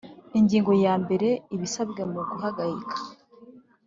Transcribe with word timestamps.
Ingingo 0.39 0.71
ya 0.85 0.93
mbere 1.03 1.27
Ibisabwa 1.55 2.01
mu 2.11 2.19
guhagarika 2.29 2.95